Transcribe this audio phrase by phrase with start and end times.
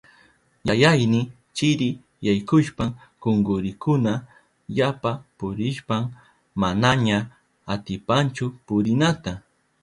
[0.67, 1.21] Yayayni
[1.55, 1.89] chiri
[2.25, 2.89] yaykushpan
[3.21, 4.13] kunkurinkuna
[4.77, 6.03] yapa punkishpan
[6.61, 7.17] manaña
[7.73, 9.33] atipanchu purinata.